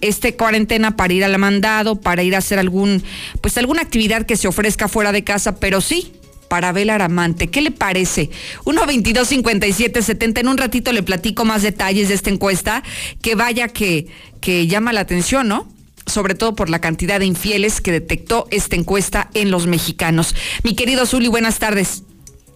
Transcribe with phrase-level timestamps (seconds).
[0.00, 3.02] este cuarentena para ir al mandado, para ir a hacer algún,
[3.40, 6.12] pues alguna actividad que se ofrezca fuera de casa, pero sí
[6.48, 7.48] para Abel Aramante.
[7.48, 8.30] ¿Qué le parece?
[8.64, 10.40] 1 22 57 70.
[10.40, 12.82] En un ratito le platico más detalles de esta encuesta.
[13.22, 14.06] Que vaya que,
[14.40, 15.68] que llama la atención, ¿no?
[16.06, 20.34] sobre todo por la cantidad de infieles que detectó esta encuesta en los mexicanos.
[20.62, 22.04] Mi querido Zuli, buenas tardes.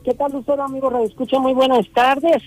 [0.05, 1.05] ¿Qué tal, Lucero, amigo?
[1.05, 2.43] Escucha, muy buenas tardes.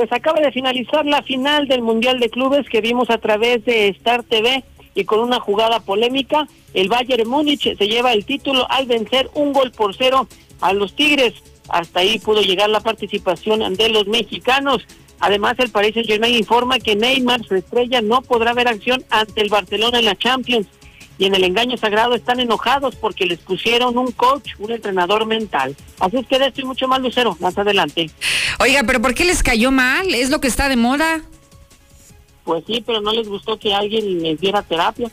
[0.00, 3.88] Pues acaba de finalizar la final del Mundial de Clubes que vimos a través de
[3.88, 4.64] Star TV
[4.94, 9.52] y con una jugada polémica, el Bayern Múnich se lleva el título al vencer un
[9.52, 10.26] gol por cero
[10.62, 11.34] a los Tigres.
[11.68, 14.86] Hasta ahí pudo llegar la participación de los mexicanos.
[15.18, 19.50] Además, el Paris Saint-Germain informa que Neymar, su estrella, no podrá ver acción ante el
[19.50, 20.66] Barcelona en la Champions.
[21.20, 25.76] Y en el engaño sagrado están enojados porque les pusieron un coach, un entrenador mental.
[25.98, 28.10] Así es que de esto y mucho más, Lucero, más adelante.
[28.58, 30.14] Oiga, pero ¿por qué les cayó mal?
[30.14, 31.20] ¿Es lo que está de moda?
[32.42, 35.10] Pues sí, pero no les gustó que alguien les diera terapia.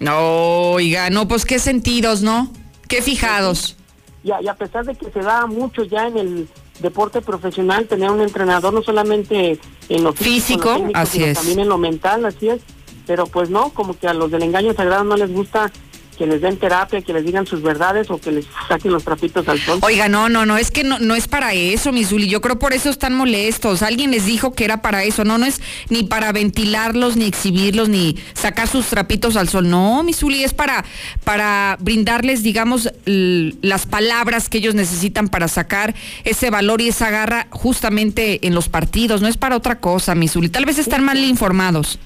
[0.00, 2.50] No, oiga, no, pues qué sentidos, ¿no?
[2.88, 3.76] Qué fijados.
[4.24, 6.48] Y a, y a pesar de que se da mucho ya en el
[6.80, 11.38] deporte profesional, tener un entrenador no solamente en lo físico, así es.
[11.38, 12.60] también en lo mental, así es.
[13.06, 15.70] Pero pues no, como que a los del engaño sagrado no les gusta
[16.14, 19.46] que les den terapia, que les digan sus verdades o que les saquen los trapitos
[19.48, 19.80] al sol.
[19.82, 22.28] Oiga, no, no, no, es que no, no es para eso, mi Zuli.
[22.28, 23.82] Yo creo por eso están molestos.
[23.82, 25.24] Alguien les dijo que era para eso.
[25.24, 29.68] No, no es ni para ventilarlos, ni exhibirlos, ni sacar sus trapitos al sol.
[29.68, 30.84] No, mi Zuli, es para,
[31.24, 37.48] para brindarles, digamos, las palabras que ellos necesitan para sacar ese valor y esa garra
[37.50, 39.20] justamente en los partidos.
[39.20, 40.48] No es para otra cosa, mi Zuli.
[40.48, 41.98] Tal vez están mal informados.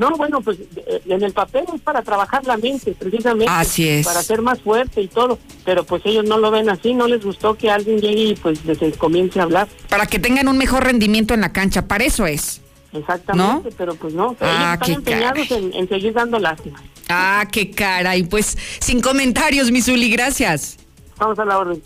[0.00, 3.52] No, bueno, pues eh, en el papel es para trabajar la mente, precisamente.
[3.52, 4.06] Así es.
[4.06, 5.38] Para ser más fuerte y todo.
[5.66, 8.64] Pero pues ellos no lo ven así, no les gustó que alguien llegue y pues
[8.64, 9.68] les comience a hablar.
[9.90, 12.62] Para que tengan un mejor rendimiento en la cancha, para eso es.
[12.94, 16.82] Exactamente, pero pues no, ah, ellos están empeñados en, seguir dando lástima.
[17.10, 18.16] Ah, qué cara.
[18.16, 20.78] Y pues sin comentarios, Misuli, gracias.
[21.20, 21.82] Vamos a la orden.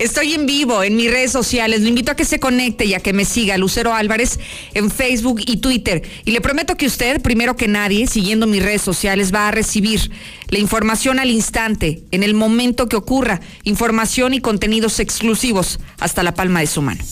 [0.00, 1.82] Estoy en vivo en mis redes sociales.
[1.82, 4.40] Lo invito a que se conecte y a que me siga, Lucero Álvarez,
[4.74, 6.02] en Facebook y Twitter.
[6.24, 10.10] Y le prometo que usted, primero que nadie, siguiendo mis redes sociales, va a recibir
[10.48, 13.40] la información al instante, en el momento que ocurra.
[13.62, 17.04] Información y contenidos exclusivos hasta la palma de su mano.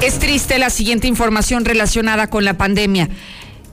[0.00, 3.08] Es triste la siguiente información relacionada con la pandemia.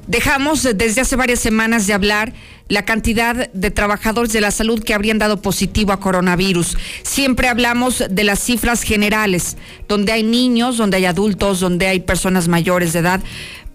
[0.07, 2.33] Dejamos desde hace varias semanas de hablar
[2.67, 6.77] la cantidad de trabajadores de la salud que habrían dado positivo a coronavirus.
[7.03, 9.55] Siempre hablamos de las cifras generales,
[9.87, 13.21] donde hay niños, donde hay adultos, donde hay personas mayores de edad,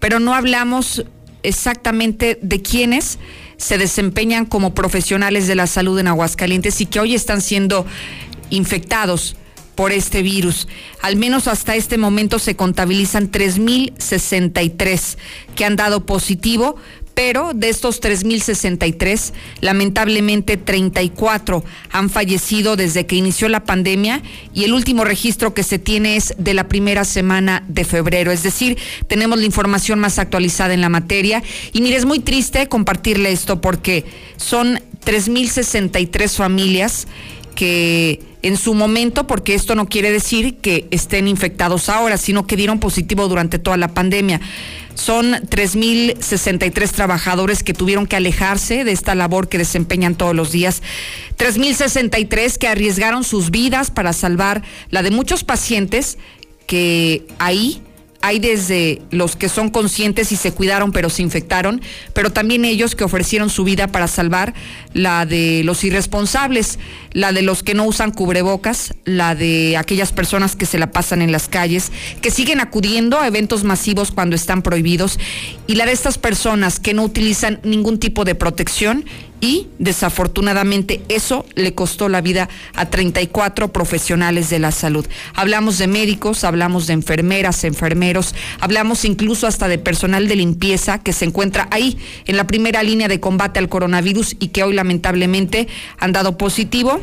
[0.00, 1.04] pero no hablamos
[1.42, 3.18] exactamente de quiénes
[3.56, 7.86] se desempeñan como profesionales de la salud en Aguascalientes y que hoy están siendo
[8.50, 9.36] infectados
[9.78, 10.66] por este virus.
[11.02, 15.16] Al menos hasta este momento se contabilizan 3.063
[15.54, 16.74] que han dado positivo,
[17.14, 24.20] pero de estos 3.063, lamentablemente 34 han fallecido desde que inició la pandemia
[24.52, 28.32] y el último registro que se tiene es de la primera semana de febrero.
[28.32, 31.40] Es decir, tenemos la información más actualizada en la materia.
[31.72, 34.04] Y mire, es muy triste compartirle esto porque
[34.38, 37.06] son 3.063 familias
[37.58, 42.54] que en su momento, porque esto no quiere decir que estén infectados ahora, sino que
[42.54, 44.41] dieron positivo durante toda la pandemia.
[44.94, 50.84] Son 3.063 trabajadores que tuvieron que alejarse de esta labor que desempeñan todos los días.
[51.36, 56.16] 3.063 que arriesgaron sus vidas para salvar la de muchos pacientes
[56.69, 57.82] que ahí
[58.20, 61.80] hay desde los que son conscientes y se cuidaron pero se infectaron,
[62.14, 64.54] pero también ellos que ofrecieron su vida para salvar
[64.92, 66.78] la de los irresponsables,
[67.12, 71.22] la de los que no usan cubrebocas, la de aquellas personas que se la pasan
[71.22, 75.18] en las calles, que siguen acudiendo a eventos masivos cuando están prohibidos,
[75.66, 79.04] y la de estas personas que no utilizan ningún tipo de protección
[79.41, 85.06] y desafortunadamente eso le costó la vida a 34 profesionales de la salud.
[85.34, 91.12] Hablamos de médicos, hablamos de enfermeras, enfermeros, hablamos incluso hasta de personal de limpieza que
[91.12, 95.69] se encuentra ahí en la primera línea de combate al coronavirus y que hoy lamentablemente
[95.99, 97.00] han dado positivo.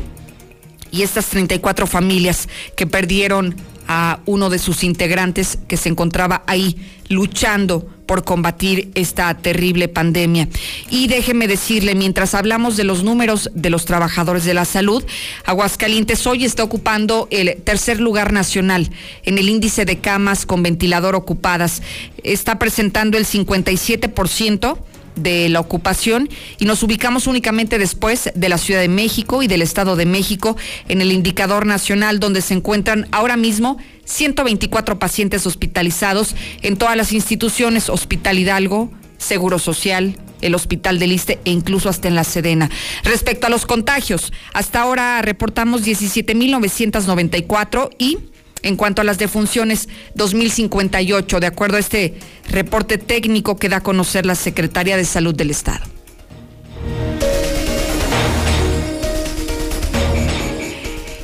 [0.90, 3.56] Y estas 34 familias que perdieron
[3.88, 6.76] a uno de sus integrantes que se encontraba ahí
[7.08, 10.48] luchando por combatir esta terrible pandemia.
[10.90, 15.04] Y déjeme decirle, mientras hablamos de los números de los trabajadores de la salud,
[15.44, 18.90] Aguascalientes hoy está ocupando el tercer lugar nacional
[19.24, 21.82] en el índice de camas con ventilador ocupadas.
[22.22, 24.78] Está presentando el 57%
[25.16, 26.28] de la ocupación
[26.58, 30.56] y nos ubicamos únicamente después de la Ciudad de México y del Estado de México
[30.88, 37.12] en el indicador nacional donde se encuentran ahora mismo 124 pacientes hospitalizados en todas las
[37.12, 42.70] instituciones, Hospital Hidalgo, Seguro Social, el Hospital del Liste e incluso hasta en la Sedena.
[43.04, 48.18] Respecto a los contagios, hasta ahora reportamos 17.994 y
[48.66, 52.14] en cuanto a las defunciones, 2058, de acuerdo a este
[52.48, 55.84] reporte técnico que da a conocer la Secretaría de Salud del Estado.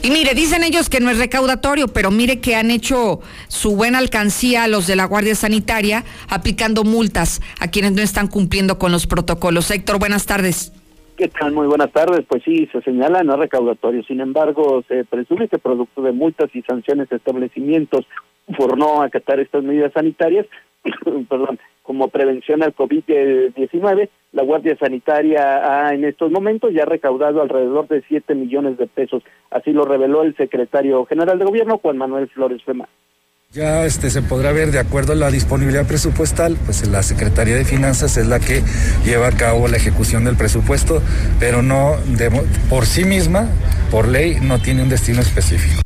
[0.04, 3.98] Y mire, dicen ellos que no es recaudatorio, pero mire que han hecho su buena
[3.98, 8.92] alcancía a los de la Guardia Sanitaria aplicando multas a quienes no están cumpliendo con
[8.92, 9.68] los protocolos.
[9.72, 10.72] Héctor, buenas tardes.
[11.16, 11.52] ¿Qué tal?
[11.52, 12.24] Muy buenas tardes.
[12.26, 14.02] Pues sí, se señala no recaudatorio.
[14.04, 18.06] Sin embargo, se presume que producto de multas y sanciones de establecimientos
[18.56, 20.46] por no acatar estas medidas sanitarias,
[21.28, 27.88] perdón, como prevención al COVID-19, la Guardia Sanitaria ha en estos momentos ya recaudado alrededor
[27.88, 29.22] de 7 millones de pesos.
[29.50, 32.88] Así lo reveló el secretario general de Gobierno, Juan Manuel Flores Fema.
[33.52, 37.66] Ya este, se podrá ver de acuerdo a la disponibilidad presupuestal, pues la Secretaría de
[37.66, 38.62] Finanzas es la que
[39.04, 41.02] lleva a cabo la ejecución del presupuesto,
[41.38, 41.96] pero no
[42.70, 43.48] por sí misma,
[43.90, 45.82] por ley, no tiene un destino específico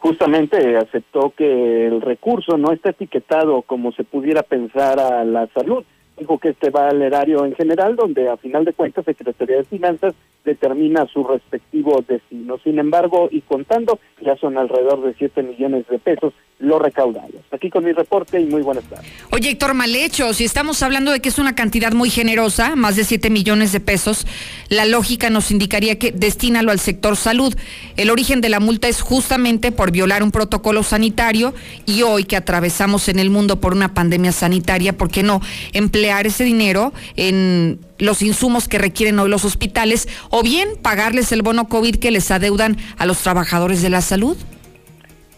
[0.00, 5.84] justamente aceptó que el recurso no está etiquetado como se pudiera pensar a la salud.
[6.20, 9.64] Dijo que este va al erario en general, donde a final de cuentas Secretaría de
[9.64, 10.14] Finanzas
[10.44, 12.58] determina su respectivo destino.
[12.62, 17.32] Sin embargo, y contando, ya son alrededor de 7 millones de pesos lo recaudado.
[17.52, 19.10] Aquí con mi reporte y muy buenas tardes.
[19.30, 23.04] Oye, Héctor Malecho, si estamos hablando de que es una cantidad muy generosa, más de
[23.04, 24.26] 7 millones de pesos,
[24.68, 27.54] la lógica nos indicaría que destínalo al sector salud.
[27.96, 31.54] El origen de la multa es justamente por violar un protocolo sanitario
[31.86, 35.40] y hoy que atravesamos en el mundo por una pandemia sanitaria, ¿por qué no
[35.72, 41.42] emplear ese dinero en los insumos que requieren hoy los hospitales o bien pagarles el
[41.42, 44.36] bono COVID que les adeudan a los trabajadores de la salud?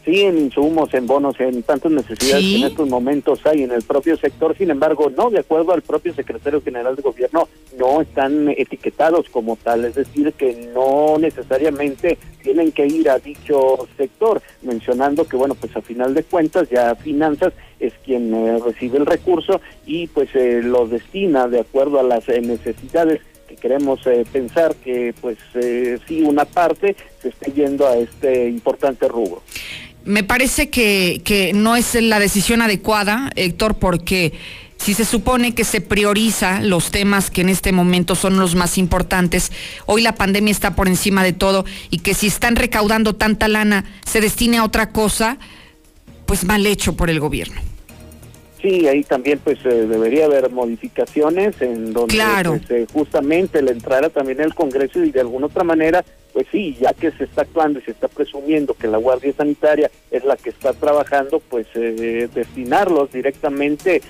[0.04, 3.82] Sí, en insumos, en bonos, en tantas necesidades que en estos momentos hay en el
[3.82, 4.56] propio sector.
[4.56, 7.48] Sin embargo, no, de acuerdo al propio secretario general de gobierno,
[7.78, 9.84] no están etiquetados como tal.
[9.84, 15.76] Es decir, que no necesariamente tienen que ir a dicho sector, mencionando que, bueno, pues
[15.76, 17.52] a final de cuentas ya finanzas
[17.82, 22.28] es quien eh, recibe el recurso y pues eh, lo destina de acuerdo a las
[22.28, 24.00] eh, necesidades que queremos
[24.32, 25.36] pensar que pues
[26.08, 29.42] sí una parte se esté yendo a este importante rubro.
[30.04, 34.32] Me parece que, que no es la decisión adecuada, Héctor, porque
[34.82, 38.78] si se supone que se prioriza los temas que en este momento son los más
[38.78, 39.52] importantes,
[39.86, 43.84] hoy la pandemia está por encima de todo y que si están recaudando tanta lana
[44.04, 45.38] se destine a otra cosa,
[46.26, 47.71] pues mal hecho por el gobierno.
[48.62, 54.08] Sí, ahí también pues eh, debería haber modificaciones en donde pues, eh, justamente le entrara
[54.08, 57.80] también el Congreso y de alguna otra manera, pues sí, ya que se está actuando
[57.80, 62.28] y se está presumiendo que la Guardia Sanitaria es la que está trabajando, pues eh,
[62.32, 64.00] destinarlos directamente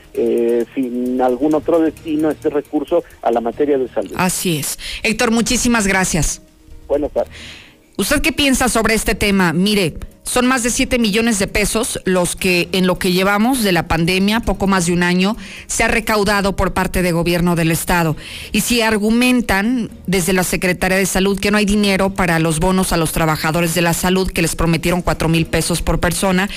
[0.75, 4.13] sin algún otro destino este recurso a la materia de salud.
[4.17, 4.79] Así es.
[5.03, 6.43] Héctor, muchísimas gracias.
[6.87, 7.33] Buenas tardes.
[7.97, 9.55] ¿Usted qué piensa sobre este tema?
[9.55, 13.73] Mire, son más de 7 millones de pesos los que en lo que llevamos de
[13.73, 15.37] la pandemia, poco más de un año,
[15.67, 18.17] se ha recaudado por parte de gobierno del Estado.
[18.53, 22.93] Y si argumentan desde la Secretaría de Salud que no hay dinero para los bonos
[22.93, 26.49] a los trabajadores de la salud que les prometieron 4 mil pesos por persona,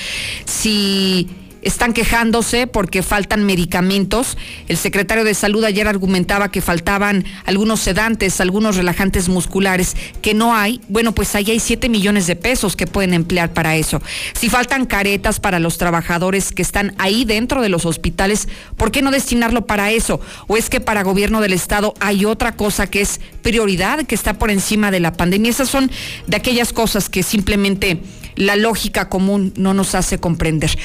[0.44, 1.28] si
[1.66, 4.38] están quejándose porque faltan medicamentos.
[4.68, 10.54] El secretario de Salud ayer argumentaba que faltaban algunos sedantes, algunos relajantes musculares que no
[10.54, 10.80] hay.
[10.88, 14.00] Bueno, pues ahí hay 7 millones de pesos que pueden emplear para eso.
[14.34, 19.02] Si faltan caretas para los trabajadores que están ahí dentro de los hospitales, ¿por qué
[19.02, 20.20] no destinarlo para eso?
[20.46, 24.34] ¿O es que para gobierno del Estado hay otra cosa que es prioridad, que está
[24.34, 25.50] por encima de la pandemia?
[25.50, 25.90] Esas son
[26.28, 28.00] de aquellas cosas que simplemente
[28.36, 30.78] la lógica común no nos hace comprender.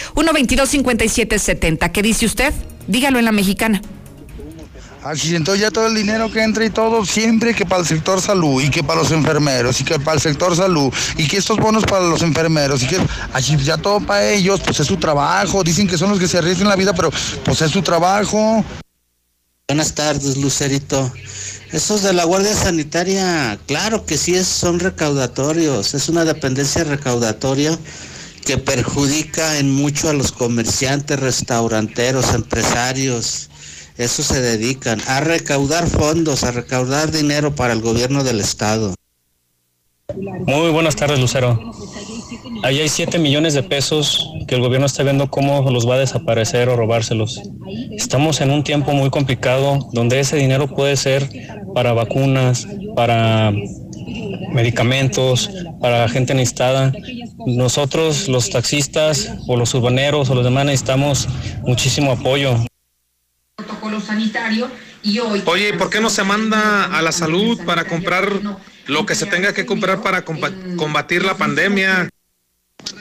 [0.73, 1.91] 1-22-57-70.
[1.91, 2.53] ¿Qué dice usted?
[2.87, 3.81] Dígalo en la mexicana.
[5.03, 8.61] Accidentó ya todo el dinero que entra y todo, siempre que para el sector salud
[8.61, 11.83] y que para los enfermeros y que para el sector salud y que estos bonos
[11.85, 12.97] para los enfermeros y que
[13.33, 15.63] así ya todo para ellos, pues es su trabajo.
[15.63, 17.09] Dicen que son los que se arriesgan la vida, pero
[17.43, 18.63] pues es su trabajo.
[19.67, 21.11] Buenas tardes, Lucerito.
[21.71, 27.79] Esos de la Guardia Sanitaria, claro que sí es, son recaudatorios, es una dependencia recaudatoria
[28.45, 33.49] que perjudica en mucho a los comerciantes, restauranteros, empresarios.
[33.97, 38.95] Eso se dedican a recaudar fondos, a recaudar dinero para el gobierno del estado.
[40.45, 41.59] Muy buenas tardes, Lucero.
[42.63, 45.99] Ahí hay 7 millones de pesos que el gobierno está viendo cómo los va a
[45.99, 47.41] desaparecer o robárselos.
[47.91, 51.29] Estamos en un tiempo muy complicado donde ese dinero puede ser
[51.73, 53.53] para vacunas, para
[54.51, 56.91] medicamentos, para gente necesitada.
[57.45, 61.27] Nosotros, los taxistas o los urbaneros o los demás necesitamos
[61.63, 62.55] muchísimo apoyo.
[65.45, 68.31] Oye, ¿por qué no se manda a la salud para comprar
[68.87, 72.09] lo que se tenga que comprar para combatir la pandemia?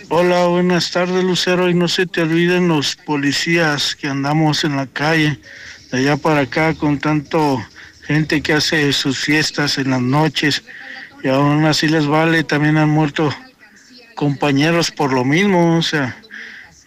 [0.08, 4.86] Hola, buenas tardes Lucero y no se te olviden los policías que andamos en la
[4.86, 5.38] calle
[5.90, 7.64] de allá para acá con tanto
[8.02, 10.64] gente que hace sus fiestas en las noches
[11.22, 13.32] y aún así les vale, también han muerto
[14.14, 16.16] compañeros por lo mismo, o sea,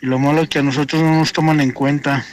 [0.02, 2.26] y lo malo es que a nosotros no nos toman en cuenta.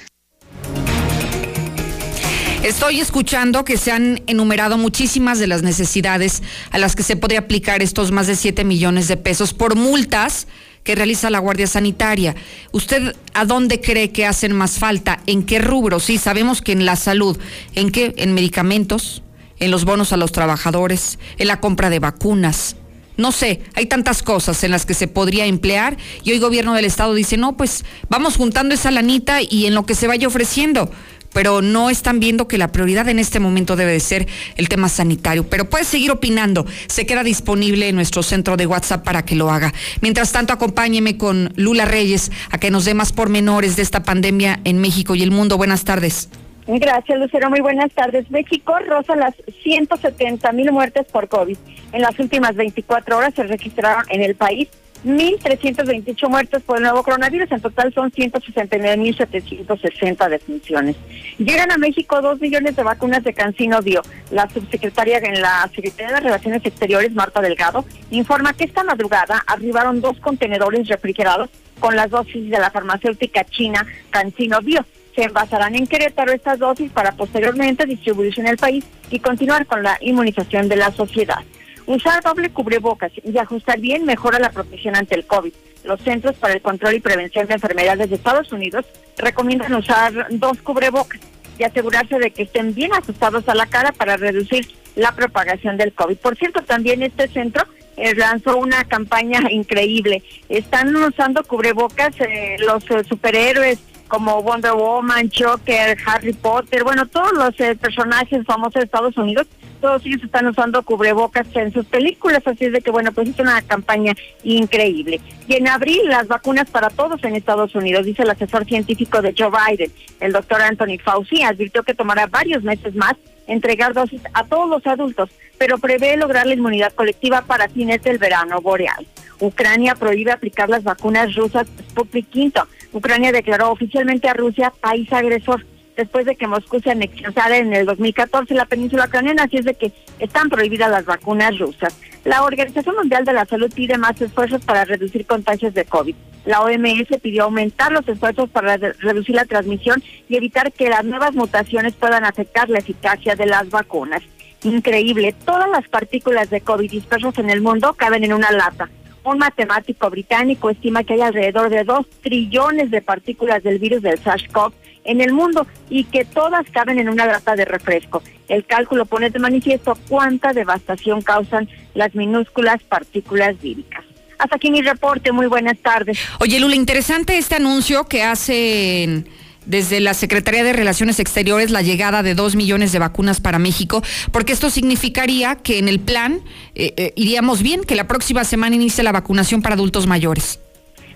[2.63, 7.39] Estoy escuchando que se han enumerado muchísimas de las necesidades a las que se puede
[7.39, 10.47] aplicar estos más de 7 millones de pesos por multas
[10.85, 12.35] que realiza la Guardia Sanitaria.
[12.73, 15.21] ¿Usted a dónde cree que hacen más falta?
[15.27, 16.01] ¿En qué rubro?
[16.01, 17.39] Sí, sabemos que en la salud.
[17.75, 18.13] ¿En qué?
[18.19, 19.23] ¿En medicamentos?
[19.61, 21.19] ¿En los bonos a los trabajadores?
[21.39, 22.77] ¿En la compra de vacunas?
[23.17, 26.87] No sé, hay tantas cosas en las que se podría emplear y hoy gobierno del
[26.87, 30.91] estado dice, no, pues vamos juntando esa lanita y en lo que se vaya ofreciendo
[31.33, 34.27] pero no están viendo que la prioridad en este momento debe de ser
[34.57, 35.49] el tema sanitario.
[35.49, 39.51] Pero puedes seguir opinando, se queda disponible en nuestro centro de WhatsApp para que lo
[39.51, 39.73] haga.
[40.01, 44.61] Mientras tanto, acompáñeme con Lula Reyes a que nos dé más pormenores de esta pandemia
[44.65, 45.57] en México y el mundo.
[45.57, 46.29] Buenas tardes.
[46.67, 47.51] Gracias, Lucero.
[47.51, 48.31] Muy buenas tardes.
[48.31, 51.57] México roza las 170 mil muertes por COVID.
[51.93, 54.69] En las últimas 24 horas se registraron en el país
[55.05, 57.51] 1.328 muertos por el nuevo coronavirus.
[57.53, 60.97] En total son 169.760 defunciones.
[61.39, 64.03] Llegan a México dos millones de vacunas de Cancino Bio.
[64.31, 70.03] La subsecretaria en la Secretaría de Relaciones Exteriores, Marta Delgado, informa que esta madrugada arribaron
[70.03, 71.49] dos contenedores refrigerados
[71.79, 74.85] con las dosis de la farmacéutica china Cancino Bio.
[75.21, 79.83] Se envasarán en Querétaro estas dosis para posteriormente distribuirse en el país y continuar con
[79.83, 81.45] la inmunización de la sociedad.
[81.85, 85.53] Usar doble cubrebocas y ajustar bien mejora la protección ante el COVID.
[85.85, 88.87] Los Centros para el Control y Prevención de Enfermedades de Estados Unidos
[89.19, 91.21] recomiendan usar dos cubrebocas
[91.59, 95.93] y asegurarse de que estén bien ajustados a la cara para reducir la propagación del
[95.93, 96.17] COVID.
[96.17, 97.65] Por cierto, también este centro
[97.99, 100.23] eh, lanzó una campaña increíble.
[100.49, 107.33] Están usando cubrebocas eh, los eh, superhéroes como Wonder Woman, Joker, Harry Potter, bueno, todos
[107.33, 109.47] los eh, personajes famosos de Estados Unidos,
[109.81, 113.39] todos ellos están usando cubrebocas en sus películas, así es de que, bueno, pues es
[113.39, 114.13] una campaña
[114.43, 115.21] increíble.
[115.47, 119.33] Y en abril, las vacunas para todos en Estados Unidos, dice el asesor científico de
[119.37, 123.15] Joe Biden, el doctor Anthony Fauci, advirtió que tomará varios meses más
[123.47, 128.19] entregar dosis a todos los adultos, pero prevé lograr la inmunidad colectiva para fines del
[128.19, 129.07] verano boreal.
[129.41, 132.53] Ucrania prohíbe aplicar las vacunas rusas Sputnik V.
[132.93, 135.65] Ucrania declaró oficialmente a Rusia país agresor
[135.97, 139.75] después de que Moscú se anexionara en el 2014 la península ucraniana, así es de
[139.75, 141.95] que están prohibidas las vacunas rusas.
[142.25, 146.15] La Organización Mundial de la Salud pide más esfuerzos para reducir contagios de COVID.
[146.47, 151.35] La OMS pidió aumentar los esfuerzos para reducir la transmisión y evitar que las nuevas
[151.35, 154.23] mutaciones puedan afectar la eficacia de las vacunas.
[154.63, 158.89] Increíble, todas las partículas de COVID dispersas en el mundo caben en una lata.
[159.31, 164.21] Un matemático británico estima que hay alrededor de 2 trillones de partículas del virus del
[164.21, 164.73] SARS-CoV
[165.05, 168.25] en el mundo y que todas caben en una lata de refresco.
[168.49, 174.05] El cálculo pone de manifiesto cuánta devastación causan las minúsculas partículas víricas.
[174.37, 175.31] Hasta aquí mi reporte.
[175.31, 176.19] Muy buenas tardes.
[176.41, 179.29] Oye, Lula, interesante este anuncio que hacen
[179.67, 184.03] desde la Secretaría de Relaciones Exteriores la llegada de dos millones de vacunas para México,
[184.33, 186.41] porque esto significaría que en el plan
[186.75, 190.61] eh, eh, iríamos bien, que la próxima semana inicie la vacunación para adultos mayores.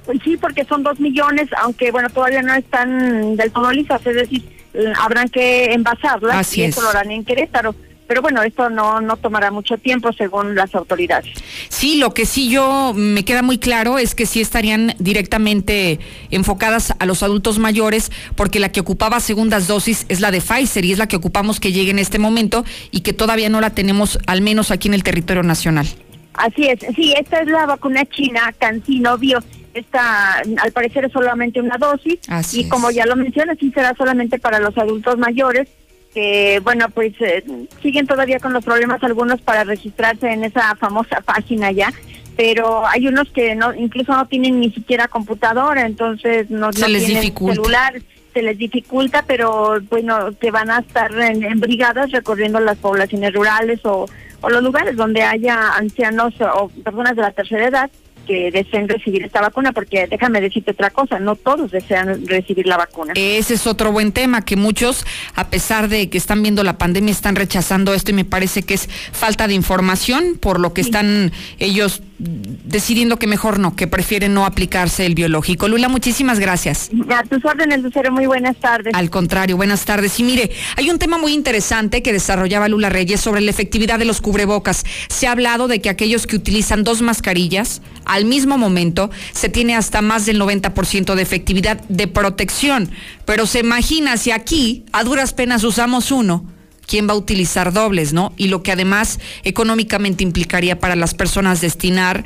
[0.05, 4.15] Pues sí, porque son dos millones, aunque bueno, todavía no están del todo lisas, es
[4.15, 4.43] decir,
[4.75, 7.75] eh, habrán que envasarlas y eso lo harán en Querétaro
[8.15, 11.33] pero bueno, esto no, no tomará mucho tiempo según las autoridades.
[11.69, 15.99] Sí, lo que sí yo me queda muy claro es que sí estarían directamente
[16.31, 20.85] enfocadas a los adultos mayores, porque la que ocupaba segundas dosis es la de Pfizer
[20.85, 23.71] y es la que ocupamos que llegue en este momento y que todavía no la
[23.71, 25.89] tenemos, al menos aquí en el territorio nacional.
[26.35, 29.41] Así es, sí, esta es la vacuna china Cancino Bio.
[29.75, 32.21] Esta, al parecer, es solamente una dosis.
[32.53, 35.69] y como ya lo mencioné, sí será solamente para los adultos mayores
[36.15, 37.45] que bueno pues eh,
[37.83, 41.93] siguen todavía con los problemas algunos para registrarse en esa famosa página ya
[42.37, 48.01] pero hay unos que no incluso no tienen ni siquiera computadora entonces no, tienen celular
[48.33, 53.81] se les dificulta pero bueno que van a estar en, brigadas recorriendo las poblaciones rurales
[53.85, 54.07] o,
[54.41, 57.91] o los lugares donde haya ancianos o personas de la tercera edad
[58.25, 62.77] que deseen recibir esta vacuna, porque déjame decirte otra cosa, no todos desean recibir la
[62.77, 63.13] vacuna.
[63.17, 65.05] Ese es otro buen tema, que muchos,
[65.35, 68.75] a pesar de que están viendo la pandemia, están rechazando esto y me parece que
[68.75, 74.35] es falta de información, por lo que están ellos decidiendo que mejor no, que prefieren
[74.35, 75.69] no aplicarse el biológico.
[75.69, 76.91] Lula, muchísimas gracias.
[77.09, 78.95] A tus órdenes, Lucero, muy buenas tardes.
[78.95, 80.19] Al contrario, buenas tardes.
[80.21, 84.05] Y mire, hay un tema muy interesante que desarrollaba Lula Reyes sobre la efectividad de
[84.05, 84.85] los cubrebocas.
[85.09, 89.75] Se ha hablado de que aquellos que utilizan dos mascarillas al mismo momento se tiene
[89.75, 92.91] hasta más del 90% de efectividad de protección.
[93.25, 96.54] Pero se imagina si aquí a duras penas usamos uno
[96.87, 98.33] quién va a utilizar dobles, ¿no?
[98.37, 102.25] Y lo que además económicamente implicaría para las personas destinar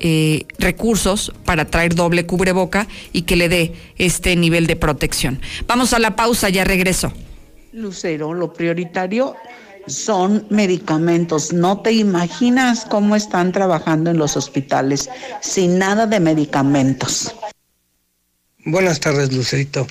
[0.00, 5.40] eh, recursos para traer doble cubreboca y que le dé este nivel de protección.
[5.66, 7.12] Vamos a la pausa, ya regreso.
[7.72, 9.34] Lucero, lo prioritario
[9.88, 11.52] son medicamentos.
[11.52, 15.08] No te imaginas cómo están trabajando en los hospitales
[15.40, 17.34] sin nada de medicamentos.
[18.64, 19.86] Buenas tardes, Lucerito.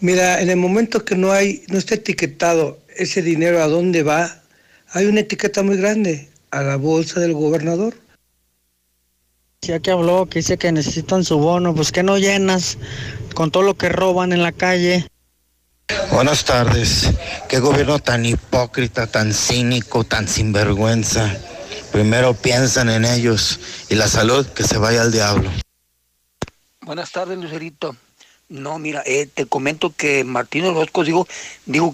[0.00, 4.42] Mira, en el momento que no hay, no está etiquetado ese dinero a dónde va,
[4.90, 7.94] hay una etiqueta muy grande, a la bolsa del gobernador.
[9.62, 12.78] Ya que habló, que dice que necesitan su bono, pues que no llenas
[13.34, 15.06] con todo lo que roban en la calle.
[16.12, 17.10] Buenas tardes.
[17.48, 21.36] Qué gobierno tan hipócrita, tan cínico, tan sinvergüenza.
[21.92, 25.50] Primero piensan en ellos y la salud que se vaya al diablo.
[26.82, 27.96] Buenas tardes, Lucerito.
[28.50, 31.28] No, mira, eh, te comento que Martín Orozco dijo,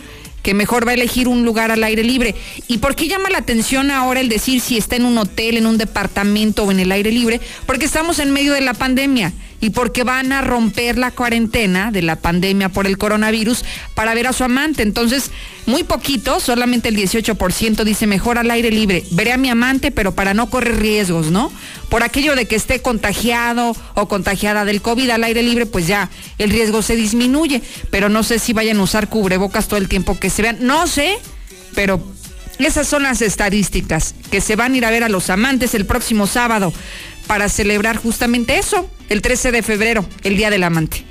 [0.42, 2.34] que mejor va a elegir un lugar al aire libre.
[2.68, 5.66] ¿Y por qué llama la atención ahora el decir si está en un hotel, en
[5.66, 7.40] un departamento o en el aire libre?
[7.64, 9.32] Porque estamos en medio de la pandemia
[9.64, 14.26] y porque van a romper la cuarentena de la pandemia por el coronavirus para ver
[14.26, 14.82] a su amante.
[14.82, 15.30] Entonces,
[15.64, 19.04] muy poquito, solamente el 18% dice mejor al aire libre.
[19.12, 21.50] Veré a mi amante, pero para no correr riesgos, ¿no?
[21.88, 26.10] Por aquello de que esté contagiado o contagiada del COVID al aire libre, pues ya
[26.36, 27.62] el riesgo se disminuye.
[27.90, 30.58] Pero no sé si vayan a usar cubrebocas todo el tiempo que se vean.
[30.60, 31.16] No sé,
[31.74, 32.06] pero
[32.58, 35.86] esas son las estadísticas que se van a ir a ver a los amantes el
[35.86, 36.70] próximo sábado
[37.26, 41.04] para celebrar justamente eso, el 13 de febrero, el Día del Amante.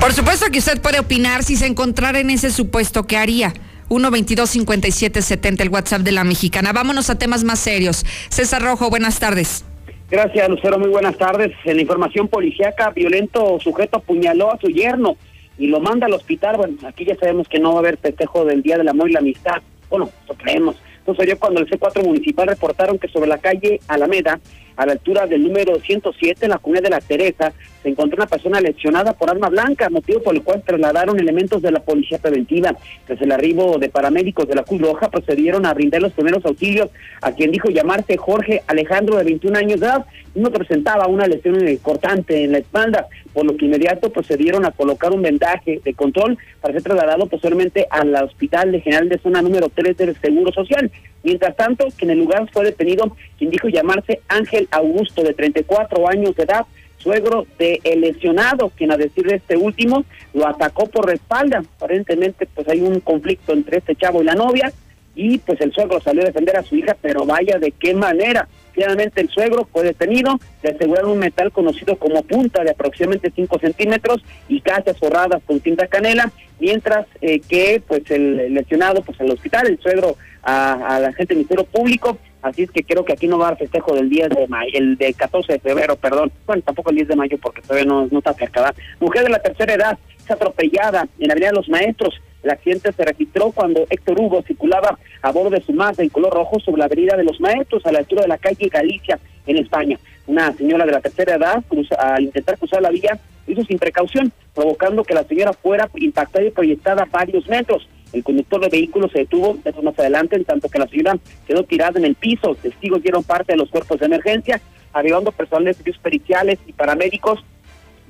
[0.00, 3.54] Por supuesto que usted puede opinar si se encontrara en ese supuesto, ¿qué haría?
[3.88, 6.72] 1-22-57-70, el WhatsApp de la mexicana.
[6.72, 8.04] Vámonos a temas más serios.
[8.28, 9.64] César Rojo, buenas tardes.
[10.10, 10.78] Gracias, Lucero.
[10.78, 11.52] Muy buenas tardes.
[11.64, 15.16] En la información policíaca, violento sujeto apuñaló a su yerno
[15.58, 16.56] y lo manda al hospital.
[16.56, 19.12] Bueno, aquí ya sabemos que no va a haber festejo del Día del Amor y
[19.12, 19.62] la Amistad.
[19.88, 20.76] Bueno, lo creemos.
[20.98, 24.40] Entonces yo cuando el C4 municipal reportaron que sobre la calle Alameda,
[24.76, 28.26] a la altura del número 107, en la comunidad de La Teresa, se encontró una
[28.26, 32.74] persona lesionada por arma blanca, motivo por el cual trasladaron elementos de la policía preventiva.
[33.06, 36.88] Desde el arribo de paramédicos de la Cruz Roja procedieron a brindar los primeros auxilios
[37.20, 40.06] a quien dijo llamarse Jorge Alejandro de 21 años de edad.
[40.34, 45.12] Uno presentaba una lesión cortante en la espalda, por lo que inmediato procedieron a colocar
[45.12, 49.68] un vendaje de control para ser trasladado posteriormente al Hospital de General de Zona número
[49.68, 50.90] 3 del Seguro Social.
[51.24, 56.08] Mientras tanto, que en el lugar fue detenido quien dijo llamarse Ángel Augusto, de 34
[56.08, 56.66] años de edad,
[56.98, 61.62] suegro de el lesionado, quien a decir de este último lo atacó por la espalda.
[61.76, 64.72] Aparentemente, pues hay un conflicto entre este chavo y la novia,
[65.14, 68.48] y pues el suegro salió a defender a su hija, pero vaya de qué manera.
[68.72, 73.58] Finalmente el suegro fue detenido, le aseguraron un metal conocido como punta de aproximadamente 5
[73.60, 79.30] centímetros y casas forradas con tinta canela, mientras eh, que pues el lesionado pues al
[79.30, 83.26] hospital, el suegro a, la gente del Ministerio Público, así es que creo que aquí
[83.26, 86.30] no va a haber festejo del 10 de mayo, el de 14 de febrero, perdón,
[86.46, 88.74] bueno, tampoco el 10 de mayo porque todavía no, está cerca.
[89.00, 92.92] Mujer de la tercera edad es atropellada en la Avenida de los Maestros, el accidente
[92.92, 96.80] se registró cuando Héctor Hugo circulaba a bordo de su Mazda en color rojo sobre
[96.80, 99.98] la avenida de los Maestros a la altura de la calle Galicia en España.
[100.26, 101.64] Una señora de la tercera edad,
[101.98, 106.50] al intentar cruzar la vía, hizo sin precaución, provocando que la señora fuera impactada y
[106.50, 107.88] proyectada varios metros.
[108.14, 111.98] El conductor del vehículo se detuvo más adelante, en tanto que la señora quedó tirada
[111.98, 112.54] en el piso.
[112.54, 114.60] Testigos dieron parte de los cuerpos de emergencia,
[114.92, 117.44] arribando personal de servicios periciales y paramédicos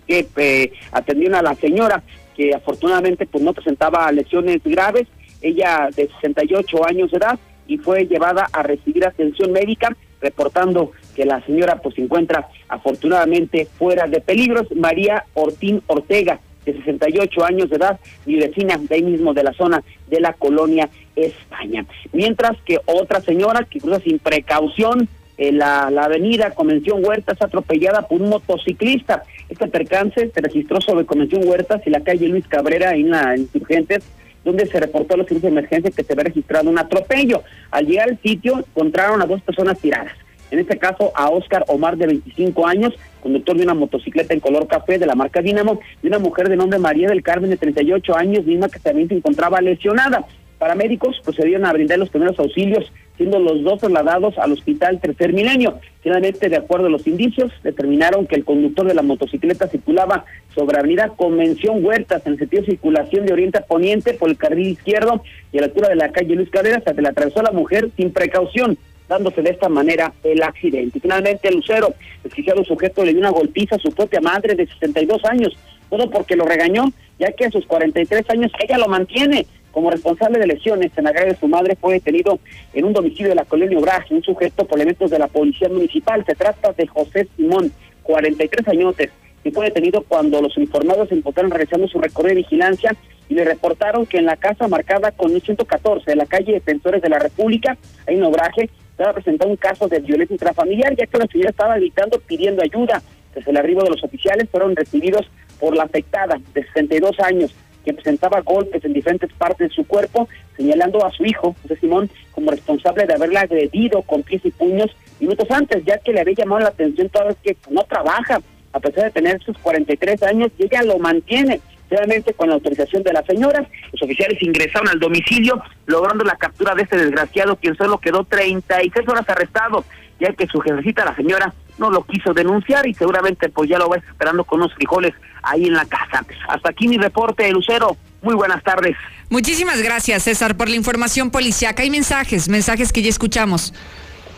[0.06, 2.02] que eh, atendieron a la señora
[2.36, 5.06] que afortunadamente pues no presentaba lesiones graves,
[5.40, 11.24] ella de 68 años de edad y fue llevada a recibir atención médica reportando que
[11.24, 14.66] la señora pues se encuentra afortunadamente fuera de peligros.
[14.74, 19.52] María Ortín Ortega, de 68 años de edad, y vecina de ahí mismo de la
[19.52, 21.84] zona de la colonia España.
[22.12, 28.02] Mientras que otra señora que cruza sin precaución en la, la avenida Convención Huertas atropellada
[28.02, 29.24] por un motociclista.
[29.48, 34.04] Este percance se registró sobre Convención Huertas y la calle Luis Cabrera en la Insurgentes,
[34.44, 37.42] donde se reportó a los servicios de emergencia que se había registrado un atropello.
[37.70, 40.12] Al llegar al sitio encontraron a dos personas tiradas.
[40.54, 44.68] En este caso a Oscar Omar de 25 años, conductor de una motocicleta en color
[44.68, 48.16] café de la marca Dinamo, y una mujer de nombre María del Carmen de 38
[48.16, 50.24] años, misma que también se encontraba lesionada.
[50.60, 55.80] Paramédicos procedieron a brindar los primeros auxilios siendo los dos trasladados al hospital Tercer Milenio.
[56.02, 60.78] Finalmente, de acuerdo a los indicios, determinaron que el conductor de la motocicleta circulaba sobre
[60.78, 65.20] Avenida Convención Huertas en sentido de circulación de oriente a poniente por el carril izquierdo
[65.52, 67.90] y a la altura de la calle Luis Caderas, hasta que la atravesó la mujer
[67.96, 70.98] sin precaución dándose de esta manera el accidente.
[70.98, 75.24] Y finalmente, Lucero, el sujeto le dio una golpiza a su propia madre de 62
[75.24, 75.56] años,
[75.90, 76.84] todo porque lo regañó,
[77.18, 81.10] ya que a sus 43 años ella lo mantiene como responsable de lesiones en la
[81.10, 82.38] grave de su madre fue detenido
[82.72, 86.24] en un domicilio de la colonia Obraje, un sujeto por elementos de la policía municipal.
[86.24, 87.72] Se trata de José Simón,
[88.04, 89.10] 43 añotes,
[89.42, 92.94] y fue detenido cuando los informados se encontraron realizando su recorrido de vigilancia
[93.28, 97.08] y le reportaron que en la casa marcada con 114 de la calle Defensores de
[97.08, 101.26] la República, ahí en Obraje, estaba presentado un caso de violencia intrafamiliar, ya que la
[101.26, 103.02] señora estaba gritando pidiendo ayuda.
[103.34, 105.28] Desde el arribo de los oficiales fueron recibidos
[105.58, 107.52] por la afectada de 62 años
[107.84, 112.08] que presentaba golpes en diferentes partes de su cuerpo, señalando a su hijo, José Simón,
[112.30, 116.34] como responsable de haberla agredido con pies y puños minutos antes, ya que le había
[116.34, 118.40] llamado la atención toda vez que no trabaja,
[118.72, 121.60] a pesar de tener sus 43 años, y ella lo mantiene.
[121.90, 126.74] Realmente con la autorización de la señora, los oficiales ingresaron al domicilio, logrando la captura
[126.74, 129.84] de este desgraciado, quien solo quedó 36 horas arrestado,
[130.18, 133.88] ya que su jefecita, la señora, no lo quiso denunciar y seguramente pues ya lo
[133.88, 136.24] va esperando con unos frijoles ahí en la casa.
[136.48, 137.96] Hasta aquí mi reporte, Lucero.
[138.22, 138.96] Muy buenas tardes.
[139.28, 141.82] Muchísimas gracias, César, por la información policiaca.
[141.82, 143.74] Hay mensajes, mensajes que ya escuchamos.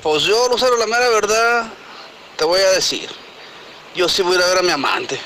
[0.03, 1.73] Pues yo, Lucero, la mera verdad,
[2.37, 3.09] te voy a decir.
[3.95, 5.19] Yo sí voy a ir a ver a mi amante.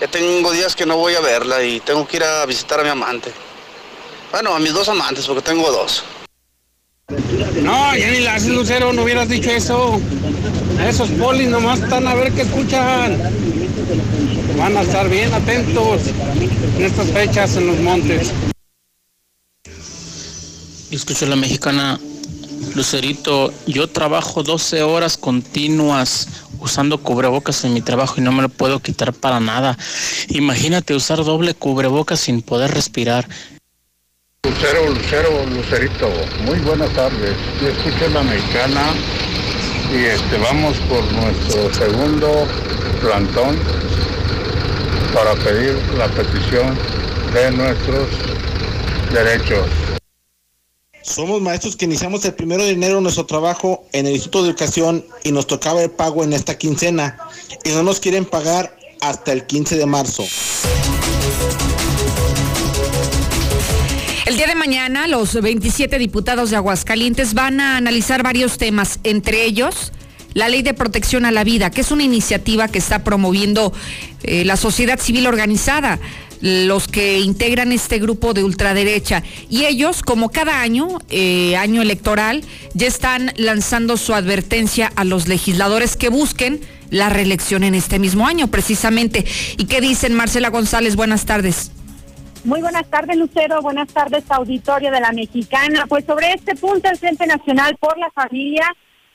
[0.00, 2.82] Ya tengo días que no voy a verla y tengo que ir a visitar a
[2.82, 3.32] mi amante.
[4.30, 6.04] Bueno, a mis dos amantes, porque tengo dos.
[7.62, 9.98] No, ya ni la haces, Lucero, no hubieras dicho eso.
[10.86, 13.18] Esos polis nomás están a ver qué escuchan.
[14.58, 16.02] Van a estar bien atentos
[16.76, 18.32] en estas fechas en los montes.
[20.90, 21.98] Yo escucho la mexicana
[22.74, 26.28] Lucerito, yo trabajo 12 horas continuas
[26.60, 29.78] usando cubrebocas en mi trabajo y no me lo puedo quitar para nada.
[30.28, 33.28] Imagínate usar doble cubrebocas sin poder respirar.
[34.44, 36.08] Lucero, Lucero, Lucerito,
[36.44, 37.34] muy buenas tardes.
[37.60, 38.82] Yo escucho la mexicana
[39.92, 42.46] y este, vamos por nuestro segundo
[43.00, 43.56] plantón
[45.12, 46.76] para pedir la petición
[47.32, 48.08] de nuestros
[49.12, 49.85] derechos.
[51.06, 55.04] Somos maestros que iniciamos el primero de enero nuestro trabajo en el Instituto de Educación
[55.22, 57.16] y nos tocaba el pago en esta quincena
[57.64, 60.24] y no nos quieren pagar hasta el 15 de marzo.
[64.26, 69.44] El día de mañana los 27 diputados de Aguascalientes van a analizar varios temas, entre
[69.44, 69.92] ellos
[70.34, 73.72] la ley de protección a la vida, que es una iniciativa que está promoviendo
[74.22, 75.98] eh, la sociedad civil organizada
[76.40, 79.22] los que integran este grupo de ultraderecha.
[79.48, 82.42] Y ellos, como cada año, eh, año electoral,
[82.74, 88.26] ya están lanzando su advertencia a los legisladores que busquen la reelección en este mismo
[88.26, 89.24] año, precisamente.
[89.56, 90.96] ¿Y qué dicen, Marcela González?
[90.96, 91.72] Buenas tardes.
[92.44, 93.60] Muy buenas tardes, Lucero.
[93.60, 95.86] Buenas tardes, auditorio de la Mexicana.
[95.88, 98.66] Pues sobre este punto, el Frente Nacional por la Familia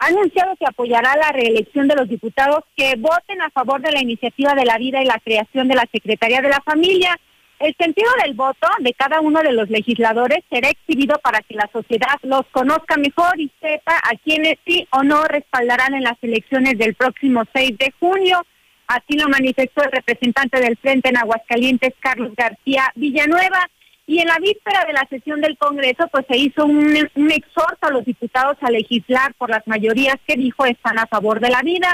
[0.01, 4.01] ha anunciado que apoyará la reelección de los diputados que voten a favor de la
[4.01, 7.15] iniciativa de la vida y la creación de la Secretaría de la Familia.
[7.59, 11.69] El sentido del voto de cada uno de los legisladores será exhibido para que la
[11.71, 16.79] sociedad los conozca mejor y sepa a quienes sí o no respaldarán en las elecciones
[16.79, 18.43] del próximo 6 de junio.
[18.87, 23.69] Así lo manifestó el representante del Frente en Aguascalientes, Carlos García Villanueva.
[24.11, 26.97] Y en la víspera de la sesión del Congreso, pues se hizo un,
[27.31, 31.49] exhorto a los diputados a legislar por las mayorías que dijo están a favor de
[31.49, 31.93] la vida.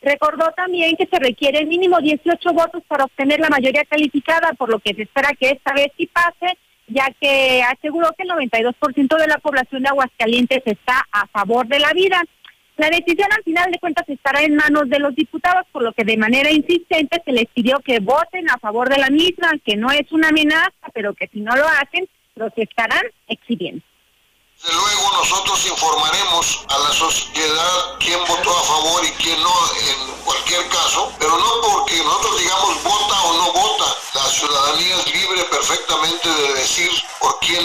[0.00, 4.78] Recordó también que se requiere mínimo 18 votos para obtener la mayoría calificada, por lo
[4.78, 9.28] que se espera que esta vez sí pase, ya que aseguró que el 92% de
[9.28, 12.22] la población de Aguascalientes está a favor de la vida.
[12.80, 16.02] La decisión al final de cuentas estará en manos de los diputados, por lo que
[16.02, 19.90] de manera insistente se les pidió que voten a favor de la misma, que no
[19.90, 23.84] es una amenaza, pero que si no lo hacen, los estarán exhibiendo.
[24.56, 30.24] Desde luego nosotros informaremos a la sociedad quién votó a favor y quién no en
[30.24, 33.89] cualquier caso, pero no porque nosotros digamos vota o no vota.
[34.14, 37.64] La ciudadanía es libre perfectamente de decir por quién,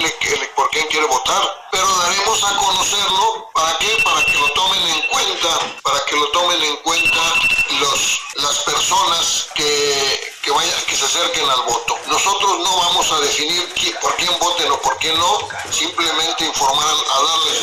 [0.72, 3.98] quién quiere votar, pero daremos a conocerlo, ¿para qué?
[4.04, 7.34] Para que lo tomen en cuenta, para que lo tomen en cuenta
[7.80, 11.98] los, las personas que, que, vayan, que se acerquen al voto.
[12.08, 15.40] Nosotros no vamos a definir por quién voten o por quién no,
[15.72, 17.60] simplemente informar a, darle,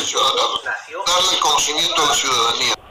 [1.05, 2.82] darle el conocimiento a la ciudadanía.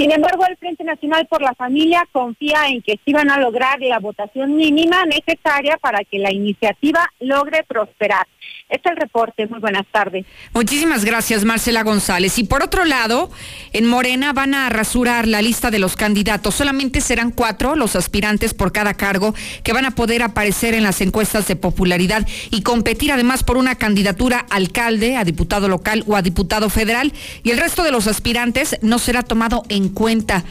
[0.00, 3.78] Sin embargo, el Frente Nacional por la Familia confía en que sí van a lograr
[3.82, 8.26] la votación mínima necesaria para que la iniciativa logre prosperar.
[8.70, 9.46] Este es el reporte.
[9.48, 10.24] Muy buenas tardes.
[10.54, 12.38] Muchísimas gracias, Marcela González.
[12.38, 13.30] Y por otro lado,
[13.74, 16.54] en Morena van a rasurar la lista de los candidatos.
[16.54, 19.34] Solamente serán cuatro los aspirantes por cada cargo
[19.64, 23.74] que van a poder aparecer en las encuestas de popularidad y competir además por una
[23.74, 27.12] candidatura a alcalde, a diputado local o a diputado federal.
[27.42, 30.44] Y el resto de los aspirantes no será tomado en cuenta.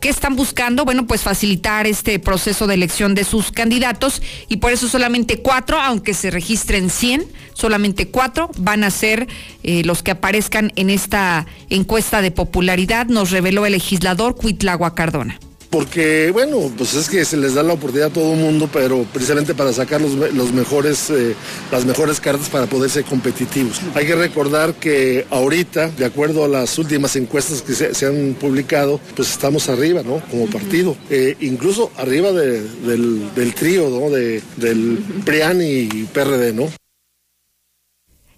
[0.00, 0.84] ¿Qué están buscando?
[0.84, 5.80] Bueno, pues facilitar este proceso de elección de sus candidatos y por eso solamente cuatro,
[5.80, 9.26] aunque se registren 100, solamente cuatro van a ser
[9.62, 15.38] eh, los que aparezcan en esta encuesta de popularidad, nos reveló el legislador Cuitlagua Cardona
[15.76, 19.04] porque bueno, pues es que se les da la oportunidad a todo el mundo, pero
[19.12, 20.14] precisamente para sacar los,
[20.54, 21.34] mejores, eh,
[21.70, 23.82] las mejores cartas para poder ser competitivos.
[23.94, 28.98] Hay que recordar que ahorita, de acuerdo a las últimas encuestas que se, han publicado,
[29.14, 30.22] pues estamos arriba, ¿no?
[30.30, 34.08] Como partido, eh, incluso arriba del, trío, ¿no?
[34.08, 36.70] De, del PRIAN y PRD, ¿no?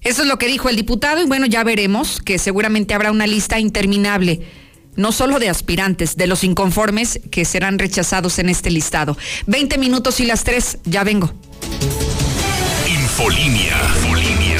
[0.01, 3.29] Eso es lo que dijo el diputado y bueno, ya veremos que seguramente habrá una
[3.29, 4.40] lista interminable
[4.99, 9.17] no solo de aspirantes, de los inconformes que serán rechazados en este listado.
[9.47, 11.33] 20 minutos y las 3, ya vengo.
[12.87, 13.77] Infolinia.
[13.97, 14.59] Infolinia.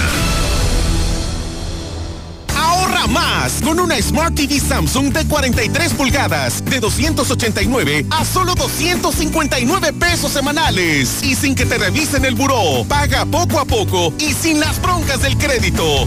[2.57, 9.93] Ahorra más con una Smart TV Samsung de 43 pulgadas de 289 a solo 259
[9.93, 12.85] pesos semanales y sin que te revisen el buró.
[12.89, 16.05] Paga poco a poco y sin las broncas del crédito.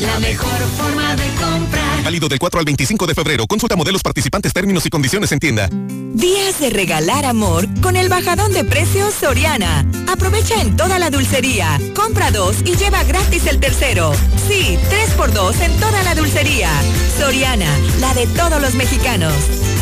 [0.00, 1.81] la mejor forma de comprar.
[2.04, 3.46] Válido del 4 al 25 de febrero.
[3.46, 5.68] Consulta modelos participantes, términos y condiciones en tienda.
[6.14, 9.86] Días de regalar amor con el bajadón de precios Soriana.
[10.08, 11.80] Aprovecha en toda la dulcería.
[11.94, 14.12] Compra dos y lleva gratis el tercero.
[14.48, 16.70] Sí, 3 por 2 en toda la dulcería.
[17.18, 19.34] Soriana, la de todos los mexicanos.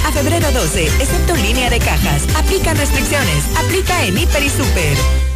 [0.06, 2.22] A febrero 12, excepto línea de cajas.
[2.37, 3.44] Aplican restricciones.
[3.56, 5.30] Aplica en Hiper y Super.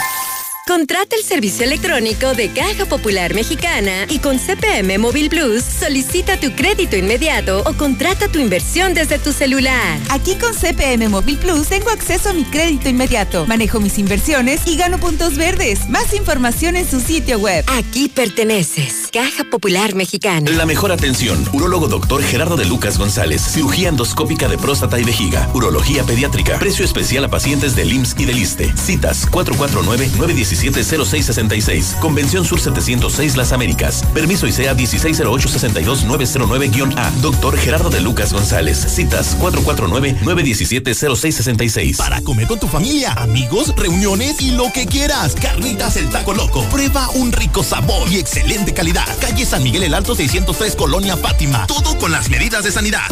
[0.67, 6.55] Contrata el servicio electrónico de Caja Popular Mexicana y con CPM Móvil Plus solicita tu
[6.55, 9.99] crédito inmediato o contrata tu inversión desde tu celular.
[10.09, 14.75] Aquí con CPM Móvil Plus tengo acceso a mi crédito inmediato, manejo mis inversiones y
[14.75, 15.87] gano puntos verdes.
[15.87, 17.63] Más información en su sitio web.
[17.67, 19.09] Aquí perteneces.
[19.13, 20.49] Caja Popular Mexicana.
[20.49, 21.47] La mejor atención.
[21.53, 23.43] Urólogo doctor Gerardo de Lucas González.
[23.43, 25.47] Cirugía endoscópica de próstata y vejiga.
[25.53, 26.57] Urología pediátrica.
[26.57, 28.73] Precio especial a pacientes del IMSS y del ISTE.
[28.75, 31.95] Citas 449 917 170666.
[31.99, 34.03] Convención Sur 706 Las Américas.
[34.13, 37.11] Permiso ICEA 160862909-A.
[37.21, 38.77] Doctor Gerardo de Lucas González.
[38.77, 41.97] Citas 449-917-0666.
[41.97, 45.35] Para comer con tu familia, amigos, reuniones y lo que quieras.
[45.35, 46.63] Carnitas el Taco Loco.
[46.65, 49.05] Prueba un rico sabor y excelente calidad.
[49.19, 51.67] Calle San Miguel el Alto 603 Colonia Fátima.
[51.67, 53.05] Todo con las medidas de sanidad.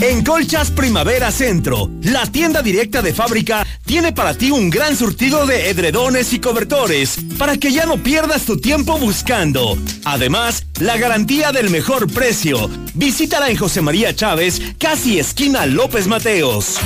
[0.00, 5.46] En Colchas Primavera Centro, la tienda directa de fábrica tiene para ti un gran surtido
[5.46, 9.78] de edredones y cobertores para que ya no pierdas tu tiempo buscando.
[10.04, 12.70] Además, la garantía del mejor precio.
[12.94, 16.78] Visítala en José María Chávez, casi esquina López Mateos.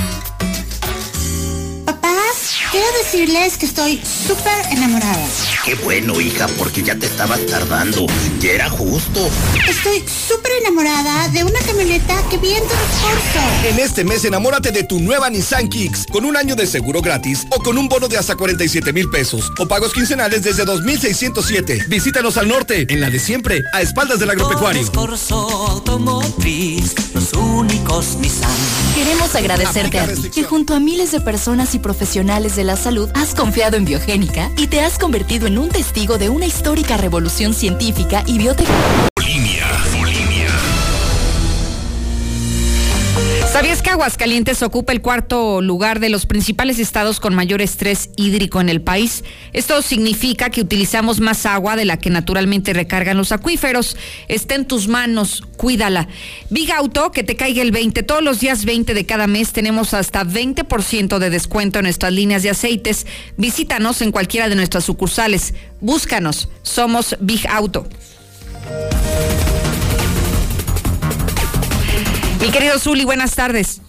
[2.71, 5.25] Quiero decirles que estoy súper enamorada.
[5.63, 8.05] Qué bueno, hija, porque ya te estabas tardando.
[8.41, 9.29] Ya era justo.
[9.69, 13.69] Estoy súper enamorada de una camioneta que viene transporte.
[13.69, 17.47] En este mes enamórate de tu nueva Nissan Kicks con un año de seguro gratis
[17.51, 21.85] o con un bono de hasta 47 mil pesos o pagos quincenales desde 2,607.
[21.87, 24.81] Visítanos al norte, en la de siempre, a espaldas del agropecuario.
[25.31, 28.51] Automotriz, los únicos Nissan.
[28.93, 33.09] Queremos agradecerte a ti que junto a miles de personas y profesionales de la salud
[33.13, 37.53] has confiado en Biogénica y te has convertido en un testigo de una histórica revolución
[37.53, 39.07] científica y biotecnológica.
[43.57, 48.61] ¿Sabías que Aguascalientes ocupa el cuarto lugar de los principales estados con mayor estrés hídrico
[48.61, 49.23] en el país?
[49.51, 53.97] Esto significa que utilizamos más agua de la que naturalmente recargan los acuíferos.
[54.27, 56.07] Está en tus manos, cuídala.
[56.51, 58.03] Big Auto, que te caiga el 20.
[58.03, 62.43] Todos los días 20 de cada mes tenemos hasta 20% de descuento en nuestras líneas
[62.43, 63.07] de aceites.
[63.37, 65.55] Visítanos en cualquiera de nuestras sucursales.
[65.81, 66.47] Búscanos.
[66.61, 67.87] Somos Big Auto.
[72.39, 73.81] Mi querido Zuli, buenas tardes.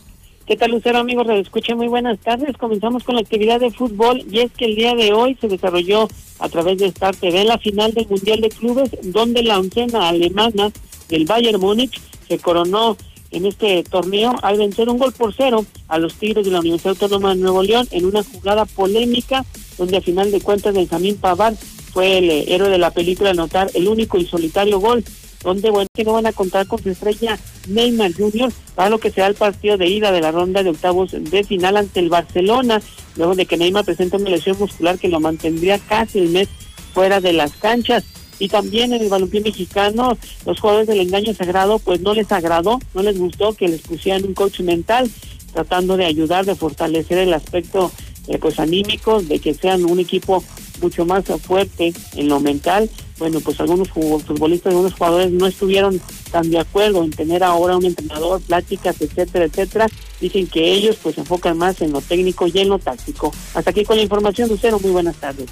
[0.47, 1.27] ¿Qué tal, Lucero, amigos?
[1.27, 1.45] Radio
[1.77, 2.57] muy buenas tardes.
[2.57, 6.09] Comenzamos con la actividad de fútbol y es que el día de hoy se desarrolló
[6.39, 10.73] a través de Star TV la final del Mundial de Clubes, donde la oncena alemana
[11.11, 12.97] del Bayern Múnich se coronó
[13.31, 16.93] en este torneo al vencer un gol por cero a los Tigres de la Universidad
[16.93, 19.45] Autónoma de Nuevo León en una jugada polémica
[19.77, 21.57] donde a final de cuentas Benjamín Pavard
[21.93, 25.05] fue el eh, héroe de la película anotar el único y solitario gol
[25.43, 28.53] donde bueno que no van a contar con su estrella Neymar Jr.
[28.75, 31.77] para lo que será el partido de ida de la ronda de octavos de final
[31.77, 32.81] ante el Barcelona,
[33.17, 36.49] luego de que Neymar presenta una lesión muscular que lo mantendría casi el mes
[36.93, 38.05] fuera de las canchas.
[38.41, 42.79] Y también en el balompié mexicano, los jugadores del engaño sagrado, pues no les agradó,
[42.95, 45.11] no les gustó que les pusieran un coach mental,
[45.53, 47.91] tratando de ayudar, de fortalecer el aspecto
[48.29, 50.43] eh, pues anímico, de que sean un equipo
[50.81, 52.89] mucho más fuerte en lo mental.
[53.19, 57.85] Bueno, pues algunos futbolistas, algunos jugadores no estuvieron tan de acuerdo en tener ahora un
[57.85, 59.89] entrenador, pláticas, etcétera, etcétera.
[60.21, 63.33] Dicen que ellos pues se enfocan más en lo técnico y en lo táctico.
[63.55, 64.79] Hasta aquí con la información, Lucero.
[64.79, 65.49] Muy buenas tardes.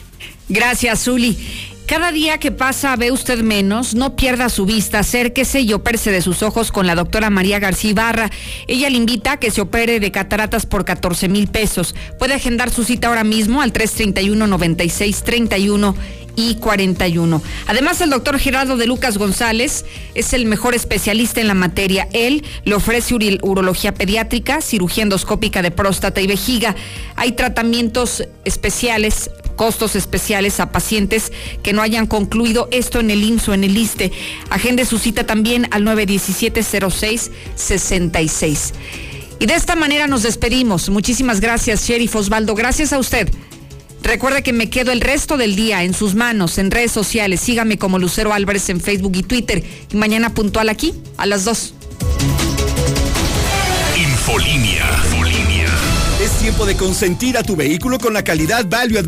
[0.49, 1.37] Gracias, Zuli.
[1.87, 6.20] Cada día que pasa ve usted menos, no pierda su vista, acérquese y opérese de
[6.20, 8.29] sus ojos con la doctora María García Ibarra.
[8.66, 11.94] Ella le invita a que se opere de cataratas por 14 mil pesos.
[12.18, 15.94] Puede agendar su cita ahora mismo al 331-9631
[16.35, 17.40] y 41.
[17.68, 19.85] Además, el doctor Gerardo de Lucas González
[20.16, 22.09] es el mejor especialista en la materia.
[22.12, 26.75] Él le ofrece urología pediátrica, cirugía endoscópica de próstata y vejiga.
[27.14, 33.55] Hay tratamientos especiales costos especiales a pacientes que no hayan concluido esto en el INSO,
[33.55, 34.12] en el ISTE.
[34.51, 38.73] Agende su cita también al 917-06-66.
[39.38, 40.88] Y de esta manera nos despedimos.
[40.88, 42.55] Muchísimas gracias, Sheriff Osvaldo.
[42.55, 43.29] Gracias a usted.
[44.03, 47.40] Recuerde que me quedo el resto del día en sus manos, en redes sociales.
[47.40, 49.64] Sígame como Lucero Álvarez en Facebook y Twitter.
[49.92, 51.75] Y mañana puntual aquí, a las 2.
[53.97, 54.87] Infolinia.
[55.05, 55.66] Infolinia.
[56.23, 58.99] Es tiempo de consentir a tu vehículo con la calidad Value